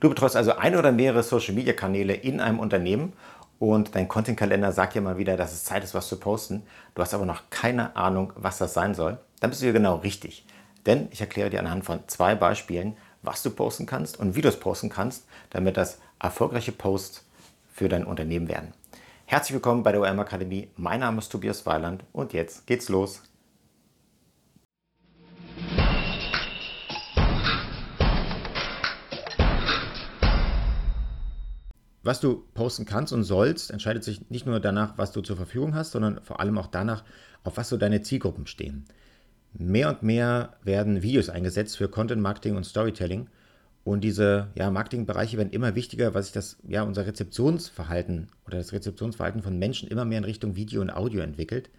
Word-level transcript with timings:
Du 0.00 0.10
betreust 0.10 0.36
also 0.36 0.56
ein 0.56 0.76
oder 0.76 0.92
mehrere 0.92 1.22
Social-Media-Kanäle 1.22 2.14
in 2.14 2.40
einem 2.40 2.58
Unternehmen 2.58 3.14
und 3.58 3.94
dein 3.94 4.08
Content-Kalender 4.08 4.72
sagt 4.72 4.94
ja 4.94 5.00
mal 5.00 5.16
wieder, 5.16 5.36
dass 5.36 5.52
es 5.52 5.64
Zeit 5.64 5.82
ist, 5.84 5.94
was 5.94 6.08
zu 6.08 6.18
posten. 6.18 6.62
Du 6.94 7.02
hast 7.02 7.14
aber 7.14 7.24
noch 7.24 7.44
keine 7.48 7.96
Ahnung, 7.96 8.32
was 8.36 8.58
das 8.58 8.74
sein 8.74 8.94
soll. 8.94 9.18
Dann 9.40 9.50
bist 9.50 9.62
du 9.62 9.66
hier 9.66 9.72
genau 9.72 9.96
richtig. 9.96 10.44
Denn 10.84 11.08
ich 11.10 11.20
erkläre 11.20 11.50
dir 11.50 11.60
anhand 11.60 11.84
von 11.84 12.00
zwei 12.06 12.34
Beispielen, 12.34 12.96
was 13.22 13.42
du 13.42 13.50
posten 13.50 13.86
kannst 13.86 14.20
und 14.20 14.36
wie 14.36 14.42
du 14.42 14.48
es 14.48 14.60
posten 14.60 14.90
kannst, 14.90 15.26
damit 15.50 15.76
das 15.76 15.98
erfolgreiche 16.20 16.72
Posts 16.72 17.24
für 17.72 17.88
dein 17.88 18.04
Unternehmen 18.04 18.48
werden. 18.48 18.74
Herzlich 19.24 19.54
willkommen 19.54 19.82
bei 19.82 19.92
der 19.92 20.02
OM 20.02 20.20
Akademie. 20.20 20.68
Mein 20.76 21.00
Name 21.00 21.18
ist 21.18 21.30
Tobias 21.30 21.66
Weiland 21.66 22.04
und 22.12 22.32
jetzt 22.34 22.66
geht's 22.66 22.88
los. 22.88 23.22
Was 32.06 32.20
du 32.20 32.44
posten 32.54 32.84
kannst 32.84 33.12
und 33.12 33.24
sollst, 33.24 33.72
entscheidet 33.72 34.04
sich 34.04 34.30
nicht 34.30 34.46
nur 34.46 34.60
danach, 34.60 34.96
was 34.96 35.10
du 35.10 35.22
zur 35.22 35.34
Verfügung 35.34 35.74
hast, 35.74 35.90
sondern 35.90 36.20
vor 36.22 36.38
allem 36.38 36.56
auch 36.56 36.68
danach, 36.68 37.02
auf 37.42 37.56
was 37.56 37.68
so 37.68 37.76
deine 37.76 38.00
Zielgruppen 38.00 38.46
stehen. 38.46 38.84
Mehr 39.54 39.88
und 39.88 40.04
mehr 40.04 40.54
werden 40.62 41.02
Videos 41.02 41.28
eingesetzt 41.28 41.76
für 41.76 41.88
Content 41.88 42.22
Marketing 42.22 42.54
und 42.54 42.62
Storytelling 42.62 43.28
und 43.82 44.04
diese 44.04 44.52
ja, 44.54 44.70
Marketingbereiche 44.70 45.36
werden 45.36 45.50
immer 45.50 45.74
wichtiger, 45.74 46.14
weil 46.14 46.22
sich 46.22 46.30
das 46.30 46.58
ja 46.68 46.84
unser 46.84 47.08
Rezeptionsverhalten 47.08 48.28
oder 48.46 48.58
das 48.58 48.72
Rezeptionsverhalten 48.72 49.42
von 49.42 49.58
Menschen 49.58 49.88
immer 49.88 50.04
mehr 50.04 50.18
in 50.18 50.24
Richtung 50.24 50.54
Video 50.54 50.82
und 50.82 50.90
Audio 50.90 51.22
entwickelt. 51.22 51.70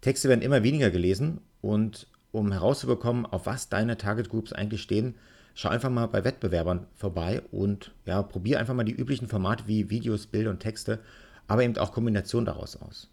Texte 0.00 0.30
werden 0.30 0.40
immer 0.40 0.62
weniger 0.62 0.88
gelesen 0.88 1.42
und 1.60 2.06
um 2.32 2.52
herauszubekommen, 2.52 3.26
auf 3.26 3.44
was 3.44 3.68
deine 3.68 3.98
Target 3.98 4.30
Groups 4.30 4.54
eigentlich 4.54 4.80
stehen, 4.80 5.16
schau 5.58 5.70
einfach 5.70 5.90
mal 5.90 6.06
bei 6.06 6.22
Wettbewerbern 6.22 6.86
vorbei 6.94 7.42
und 7.50 7.90
ja, 8.06 8.22
probier 8.22 8.60
einfach 8.60 8.74
mal 8.74 8.84
die 8.84 8.94
üblichen 8.94 9.26
Formate 9.26 9.66
wie 9.66 9.90
Videos, 9.90 10.28
Bilder 10.28 10.50
und 10.50 10.60
Texte, 10.60 11.00
aber 11.48 11.64
eben 11.64 11.76
auch 11.78 11.90
Kombinationen 11.90 12.46
daraus 12.46 12.76
aus. 12.76 13.10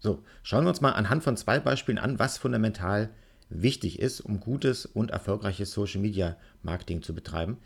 So, 0.00 0.24
schauen 0.42 0.64
wir 0.64 0.70
uns 0.70 0.80
mal 0.80 0.90
anhand 0.90 1.22
von 1.22 1.36
zwei 1.36 1.60
Beispielen 1.60 1.98
an, 1.98 2.18
was 2.18 2.38
fundamental 2.38 3.10
wichtig 3.50 4.00
ist, 4.00 4.20
um 4.20 4.40
gutes 4.40 4.84
und 4.84 5.12
erfolgreiches 5.12 5.70
Social 5.70 6.00
Media 6.00 6.36
Marketing 6.64 7.02
zu 7.02 7.14
betreiben. 7.14 7.58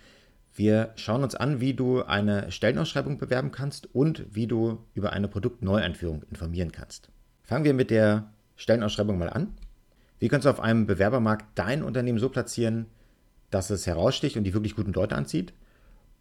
Wir 0.52 0.92
schauen 0.97 1.22
uns 1.22 1.34
an, 1.34 1.62
wie 1.62 1.72
du 1.72 2.02
eine 2.02 2.52
Stellenausschreibung 2.52 3.16
bewerben 3.16 3.52
kannst 3.52 3.94
und 3.94 4.27
wie 4.30 4.47
du 4.47 4.84
über 4.92 5.14
eine 5.14 5.28
Produktneueinführung 5.28 6.25
informieren 6.25 6.72
kannst. 6.72 7.08
Fangen 7.42 7.64
wir 7.64 7.72
mit 7.72 7.91
der 7.91 8.30
Stellenausschreibung 8.56 9.16
mal 9.16 9.30
an. 9.30 9.55
Wie 10.19 10.28
kannst 10.28 10.44
du 10.44 10.50
auf 10.50 10.60
einem 10.60 10.84
Bewerbermarkt 10.84 11.47
dein 11.55 11.82
Unternehmen 11.82 12.19
so 12.19 12.28
platzieren, 12.28 12.84
dass 13.55 13.70
es 13.70 13.86
heraussticht 13.86 14.36
und 14.36 14.44
die 14.44 14.52
wirklich 14.52 14.74
guten 14.74 14.92
Leute 14.92 15.14
anzieht? 15.14 15.52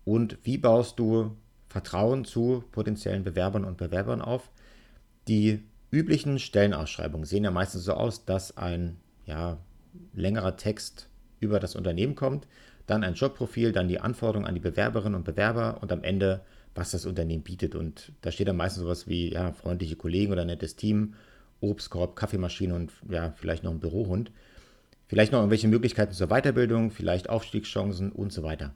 Und 0.05 0.37
wie 0.43 0.59
baust 0.59 0.99
du 0.99 1.35
Vertrauen 1.67 2.25
zu 2.25 2.63
potenziellen 2.71 3.23
Bewerbern 3.23 3.65
und 3.65 3.77
Bewerbern 3.77 4.21
auf? 4.21 4.51
Die 5.27 5.63
üblichen 5.89 6.37
Stellenausschreibungen 6.37 7.25
sehen 7.25 7.43
ja 7.43 7.51
meistens 7.51 7.85
so 7.85 7.93
aus, 7.93 8.25
dass 8.25 8.55
ein 8.57 8.97
ja, 9.25 9.57
längerer 10.13 10.57
Text 10.57 11.09
über 11.39 11.59
das 11.59 11.75
Unternehmen 11.75 12.15
kommt, 12.15 12.47
dann 12.85 13.03
ein 13.03 13.15
Jobprofil, 13.15 13.71
dann 13.71 13.87
die 13.87 13.99
Anforderungen 13.99 14.47
an 14.47 14.55
die 14.55 14.61
Bewerberinnen 14.61 15.15
und 15.15 15.23
Bewerber 15.23 15.79
und 15.81 15.91
am 15.91 16.03
Ende, 16.03 16.41
was 16.75 16.91
das 16.91 17.05
Unternehmen 17.05 17.43
bietet. 17.43 17.73
Und 17.73 18.11
da 18.21 18.31
steht 18.31 18.47
dann 18.47 18.57
meistens 18.57 18.83
sowas 18.83 19.07
wie 19.07 19.31
ja, 19.31 19.53
freundliche 19.53 19.95
Kollegen 19.95 20.31
oder 20.31 20.45
nettes 20.45 20.75
Team, 20.75 21.15
Obstkorb, 21.61 22.15
Kaffeemaschine 22.15 22.75
und 22.75 22.91
ja, 23.09 23.31
vielleicht 23.31 23.63
noch 23.63 23.71
ein 23.71 23.79
Bürohund. 23.79 24.31
Vielleicht 25.07 25.31
noch 25.31 25.39
irgendwelche 25.39 25.67
Möglichkeiten 25.67 26.13
zur 26.13 26.27
Weiterbildung, 26.27 26.91
vielleicht 26.91 27.29
Aufstiegschancen 27.29 28.11
und 28.11 28.31
so 28.31 28.43
weiter. 28.43 28.73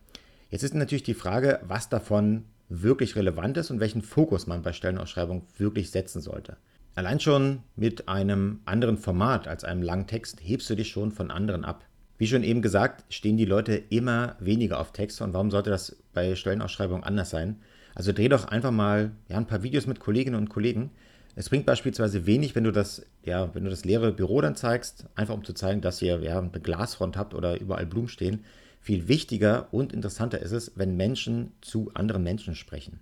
Jetzt 0.50 0.64
ist 0.64 0.73
natürlich 0.73 1.03
die 1.03 1.14
Frage, 1.14 1.59
was 1.64 1.89
davon 1.89 2.45
wirklich 2.69 3.16
relevant 3.16 3.58
ist 3.58 3.72
und 3.72 3.80
welchen 3.80 4.02
Fokus 4.02 4.47
man 4.47 4.61
bei 4.61 4.73
Stellenausschreibungen 4.73 5.44
wirklich 5.58 5.92
setzen 5.92 6.22
sollte. 6.22 6.58
Allein 6.95 7.19
schon 7.19 7.59
mit 7.75 8.09
einem 8.09 8.59
anderen 8.66 8.97
Format 8.97 9.47
als 9.47 9.63
einem 9.63 9.84
langen 9.84 10.07
Text 10.07 10.40
hebst 10.41 10.69
du 10.69 10.75
dich 10.75 10.90
schon 10.90 11.12
von 11.12 11.31
anderen 11.31 11.63
ab. 11.63 11.85
Wie 12.18 12.28
schon 12.28 12.44
eben 12.44 12.62
gesagt, 12.63 13.06
stehen 13.13 13.38
die 13.38 13.46
Leute 13.46 13.75
immer 13.75 14.35
weniger 14.40 14.80
auf 14.80 14.91
Text 14.91 15.22
und 15.22 15.34
warum 15.34 15.51
sollte 15.51 15.69
das 15.69 15.96
bei 16.13 16.35
Stellenausschreibungen 16.35 17.03
anders 17.03 17.30
sein? 17.30 17.57
Also 17.94 18.12
dreh 18.12 18.30
doch 18.30 18.46
einfach 18.46 18.72
mal 18.72 19.12
ja, 19.28 19.38
ein 19.38 19.46
paar 19.46 19.63
Videos 19.63 19.85
mit 19.85 20.00
Kolleginnen 20.00 20.40
und 20.40 20.50
Kollegen, 20.50 20.91
es 21.40 21.50
bringt 21.50 21.68
beispielsweise 21.68 22.25
wenig, 22.25 22.56
wenn 22.56 22.64
du 22.64 22.72
das, 22.72 23.06
ja, 23.24 23.53
wenn 23.53 23.64
du 23.64 23.70
das 23.70 23.86
leere 23.86 24.12
Büro 24.12 24.42
dann 24.42 24.56
zeigst, 24.56 25.06
einfach 25.14 25.36
um 25.36 25.44
zu 25.44 25.53
zeigen, 25.53 25.81
dass 25.81 26.02
ihr 26.02 26.20
ja, 26.24 26.40
eine 26.40 26.50
Glasfront 26.50 27.16
habt 27.16 27.36
oder 27.36 27.59
überall 27.59 27.86
Blumen 27.86 28.08
stehen. 28.08 28.44
Viel 28.81 29.08
wichtiger 29.08 29.72
und 29.72 29.94
interessanter 29.94 30.40
ist 30.40 30.52
es, 30.52 30.72
wenn 30.78 30.98
Menschen 30.98 31.52
zu 31.62 31.92
anderen 31.94 32.24
Menschen 32.24 32.56
sprechen. 32.56 33.02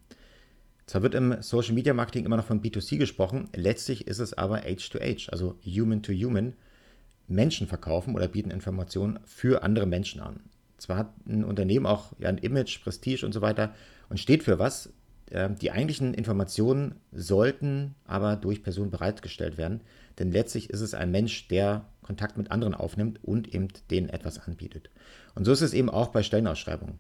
Zwar 0.86 1.02
wird 1.02 1.16
im 1.16 1.42
Social 1.42 1.76
Media 1.76 1.94
Marketing 1.94 2.26
immer 2.26 2.36
noch 2.36 2.46
von 2.46 2.62
B2C 2.62 2.98
gesprochen, 2.98 3.48
letztlich 3.56 4.06
ist 4.06 4.20
es 4.20 4.34
aber 4.34 4.66
H2H, 4.66 5.30
also 5.30 5.58
Human 5.66 6.04
to 6.04 6.12
Human. 6.12 6.56
Menschen 7.28 7.68
verkaufen 7.68 8.16
oder 8.16 8.28
bieten 8.28 8.52
Informationen 8.52 9.18
für 9.24 9.64
andere 9.64 9.86
Menschen 9.86 10.20
an. 10.20 10.42
Zwar 10.78 10.98
hat 10.98 11.14
ein 11.26 11.46
Unternehmen 11.46 11.86
auch 11.86 12.12
ja, 12.20 12.28
ein 12.28 12.38
Image, 12.38 12.84
Prestige 12.84 13.26
und 13.26 13.32
so 13.32 13.42
weiter 13.42 13.74
und 14.10 14.20
steht 14.20 14.44
für 14.44 14.60
was, 14.60 14.90
die 15.32 15.72
eigentlichen 15.72 16.14
Informationen 16.14 16.96
sollten 17.12 17.96
aber 18.06 18.36
durch 18.36 18.62
Personen 18.62 18.92
bereitgestellt 18.92 19.58
werden, 19.58 19.82
denn 20.20 20.32
letztlich 20.32 20.70
ist 20.70 20.82
es 20.82 20.94
ein 20.94 21.12
Mensch, 21.12 21.48
der 21.48 21.86
Kontakt 22.04 22.38
mit 22.38 22.52
anderen 22.52 22.76
aufnimmt 22.76 23.20
und 23.24 23.54
eben 23.54 23.70
denen 23.90 24.10
etwas 24.10 24.40
anbietet. 24.40 24.92
Und 25.34 25.46
so 25.46 25.52
ist 25.52 25.62
es 25.62 25.74
eben 25.74 25.90
auch 25.90 26.10
bei 26.10 26.22
Stellenausschreibungen. 26.22 27.00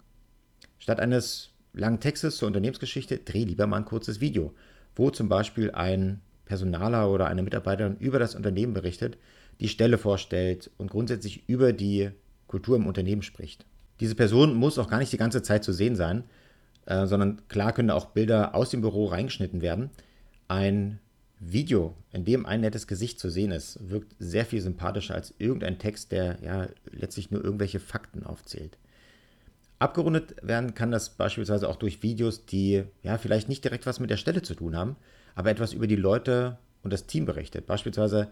Statt 0.79 0.99
eines 0.99 1.51
langen 1.73 1.99
Textes 1.99 2.37
zur 2.37 2.47
Unternehmensgeschichte, 2.47 3.17
dreh 3.19 3.43
lieber 3.43 3.67
mal 3.67 3.77
ein 3.77 3.85
kurzes 3.85 4.21
Video, 4.21 4.53
wo 4.95 5.11
zum 5.11 5.29
Beispiel 5.29 5.71
ein 5.71 6.21
Personaler 6.45 7.11
oder 7.11 7.27
eine 7.27 7.43
Mitarbeiterin 7.43 7.97
über 7.97 8.19
das 8.19 8.35
Unternehmen 8.35 8.73
berichtet, 8.73 9.17
die 9.59 9.67
Stelle 9.67 9.97
vorstellt 9.97 10.71
und 10.77 10.89
grundsätzlich 10.89 11.47
über 11.47 11.73
die 11.73 12.11
Kultur 12.47 12.75
im 12.75 12.87
Unternehmen 12.87 13.21
spricht. 13.21 13.65
Diese 13.99 14.15
Person 14.15 14.55
muss 14.55 14.77
auch 14.77 14.89
gar 14.89 14.99
nicht 14.99 15.13
die 15.13 15.17
ganze 15.17 15.41
Zeit 15.41 15.63
zu 15.63 15.71
sehen 15.73 15.95
sein, 15.95 16.23
äh, 16.85 17.05
sondern 17.05 17.47
klar 17.47 17.73
können 17.73 17.91
auch 17.91 18.07
Bilder 18.07 18.55
aus 18.55 18.69
dem 18.69 18.81
Büro 18.81 19.05
reingeschnitten 19.05 19.61
werden. 19.61 19.89
Ein 20.47 20.99
Video, 21.39 21.95
in 22.11 22.25
dem 22.25 22.45
ein 22.45 22.61
nettes 22.61 22.87
Gesicht 22.87 23.19
zu 23.19 23.29
sehen 23.29 23.51
ist, 23.51 23.89
wirkt 23.89 24.15
sehr 24.19 24.45
viel 24.45 24.61
sympathischer 24.61 25.15
als 25.15 25.33
irgendein 25.37 25.79
Text, 25.79 26.11
der 26.11 26.37
ja 26.41 26.67
letztlich 26.91 27.31
nur 27.31 27.43
irgendwelche 27.43 27.79
Fakten 27.79 28.23
aufzählt. 28.23 28.77
Abgerundet 29.79 30.35
werden 30.41 30.73
kann 30.73 30.91
das 30.91 31.09
beispielsweise 31.09 31.67
auch 31.67 31.75
durch 31.75 32.01
Videos, 32.01 32.45
die 32.45 32.83
ja 33.03 33.17
vielleicht 33.17 33.49
nicht 33.49 33.63
direkt 33.63 33.85
was 33.85 33.99
mit 33.99 34.09
der 34.09 34.17
Stelle 34.17 34.41
zu 34.41 34.55
tun 34.55 34.75
haben, 34.75 34.95
aber 35.35 35.49
etwas 35.49 35.73
über 35.73 35.87
die 35.87 35.97
Leute 35.97 36.57
und 36.81 36.93
das 36.93 37.07
Team 37.07 37.25
berichtet. 37.25 37.65
Beispielsweise 37.65 38.29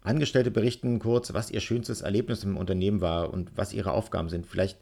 Angestellte 0.00 0.50
berichten 0.50 0.98
kurz, 0.98 1.34
was 1.34 1.50
ihr 1.50 1.60
schönstes 1.60 2.00
Erlebnis 2.00 2.44
im 2.44 2.56
Unternehmen 2.56 3.00
war 3.00 3.32
und 3.32 3.50
was 3.56 3.74
ihre 3.74 3.92
Aufgaben 3.92 4.30
sind. 4.30 4.46
Vielleicht 4.46 4.78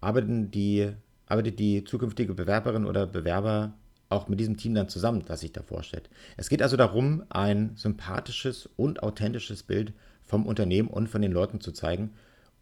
arbeiten 0.00 0.50
die 0.50 0.92
arbeitet 1.32 1.58
die 1.58 1.82
zukünftige 1.82 2.34
Bewerberin 2.34 2.84
oder 2.84 3.06
Bewerber 3.06 3.72
auch 4.10 4.28
mit 4.28 4.38
diesem 4.38 4.58
Team 4.58 4.74
dann 4.74 4.90
zusammen, 4.90 5.24
das 5.26 5.40
sich 5.40 5.50
da 5.52 5.62
vorstellt. 5.62 6.10
Es 6.36 6.50
geht 6.50 6.60
also 6.60 6.76
darum, 6.76 7.24
ein 7.30 7.72
sympathisches 7.74 8.68
und 8.76 9.02
authentisches 9.02 9.62
Bild 9.62 9.94
vom 10.26 10.44
Unternehmen 10.44 10.88
und 10.88 11.08
von 11.08 11.22
den 11.22 11.32
Leuten 11.32 11.62
zu 11.62 11.72
zeigen 11.72 12.10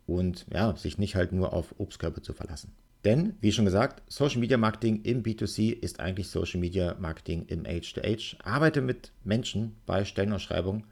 und 0.07 0.47
ja, 0.53 0.77
sich 0.77 0.99
nicht 0.99 1.17
halt 1.17 1.33
nur 1.33 1.53
auf 1.53 1.75
Obstkörper 1.79 2.23
zu 2.23 2.33
verlassen. 2.33 2.73
Denn, 3.05 3.35
wie 3.41 3.51
schon 3.51 3.65
gesagt, 3.65 4.05
Social 4.07 4.39
Media 4.39 4.57
Marketing 4.57 5.03
im 5.03 5.25
B2C 5.25 5.73
ist 5.73 5.99
eigentlich 5.99 6.29
Social 6.29 6.61
Media 6.61 6.95
Marketing 7.01 7.47
im 7.47 7.67
Age-to-Age. 7.67 8.37
Arbeite 8.45 8.83
mit 8.83 9.11
Menschen 9.25 9.75
bei 9.85 10.05
Stellenausschreibungen 10.05 10.85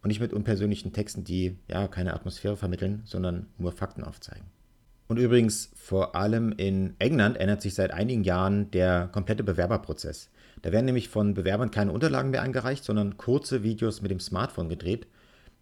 und 0.00 0.08
nicht 0.08 0.20
mit 0.20 0.32
unpersönlichen 0.32 0.92
Texten, 0.92 1.24
die 1.24 1.56
ja 1.66 1.88
keine 1.88 2.14
Atmosphäre 2.14 2.56
vermitteln, 2.56 3.02
sondern 3.04 3.46
nur 3.58 3.72
Fakten 3.72 4.04
aufzeigen. 4.04 4.44
Und 5.08 5.18
übrigens, 5.18 5.70
vor 5.74 6.16
allem 6.16 6.52
in 6.52 6.94
England 6.98 7.36
ändert 7.36 7.62
sich 7.62 7.74
seit 7.74 7.92
einigen 7.92 8.24
Jahren 8.24 8.70
der 8.72 9.08
komplette 9.12 9.44
Bewerberprozess. 9.44 10.30
Da 10.62 10.72
werden 10.72 10.86
nämlich 10.86 11.08
von 11.08 11.34
Bewerbern 11.34 11.70
keine 11.70 11.92
Unterlagen 11.92 12.30
mehr 12.30 12.42
eingereicht, 12.42 12.84
sondern 12.84 13.16
kurze 13.16 13.62
Videos 13.62 14.02
mit 14.02 14.10
dem 14.10 14.20
Smartphone 14.20 14.68
gedreht, 14.68 15.06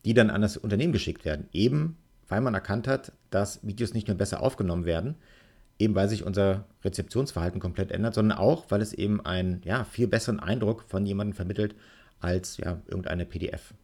die 0.05 0.15
dann 0.15 0.31
an 0.31 0.41
das 0.41 0.57
Unternehmen 0.57 0.93
geschickt 0.93 1.25
werden. 1.25 1.49
Eben 1.53 1.97
weil 2.29 2.41
man 2.41 2.55
erkannt 2.55 2.89
hat, 2.89 3.13
dass 3.31 3.65
Videos 3.67 3.95
nicht 3.95 4.09
nur 4.09 4.17
besser 4.17 4.43
aufgenommen 4.43 4.85
werden, 4.85 5.17
eben 5.79 5.95
weil 5.95 6.09
sich 6.09 6.25
unser 6.25 6.67
Rezeptionsverhalten 6.85 7.61
komplett 7.61 7.91
ändert, 7.91 8.15
sondern 8.15 8.39
auch, 8.39 8.71
weil 8.71 8.81
es 8.81 8.93
eben 8.93 9.25
einen 9.25 9.61
ja, 9.65 9.85
viel 9.85 10.07
besseren 10.07 10.41
Eindruck 10.41 10.85
von 10.89 11.05
jemandem 11.07 11.35
vermittelt 11.35 11.75
als 12.21 12.57
ja, 12.57 12.81
irgendeine 12.87 13.27
PDF. 13.27 13.75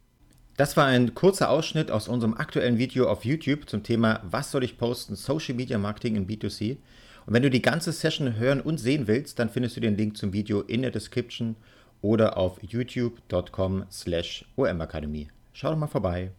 Das 0.61 0.77
war 0.77 0.85
ein 0.85 1.15
kurzer 1.15 1.49
Ausschnitt 1.49 1.89
aus 1.89 2.07
unserem 2.07 2.35
aktuellen 2.35 2.77
Video 2.77 3.09
auf 3.09 3.25
YouTube 3.25 3.67
zum 3.67 3.81
Thema 3.81 4.19
Was 4.21 4.51
soll 4.51 4.63
ich 4.63 4.77
posten? 4.77 5.15
Social 5.15 5.55
Media 5.55 5.79
Marketing 5.79 6.15
in 6.15 6.27
B2C. 6.27 6.77
Und 7.25 7.33
wenn 7.33 7.41
du 7.41 7.49
die 7.49 7.63
ganze 7.63 7.91
Session 7.91 8.35
hören 8.35 8.61
und 8.61 8.77
sehen 8.77 9.07
willst, 9.07 9.39
dann 9.39 9.49
findest 9.49 9.77
du 9.77 9.81
den 9.81 9.97
Link 9.97 10.17
zum 10.17 10.33
Video 10.33 10.61
in 10.61 10.83
der 10.83 10.91
Description 10.91 11.55
oder 12.03 12.37
auf 12.37 12.59
youtube.com 12.61 13.85
slash 13.89 14.45
omakademie. 14.55 15.29
Schau 15.51 15.71
doch 15.71 15.77
mal 15.77 15.87
vorbei. 15.87 16.29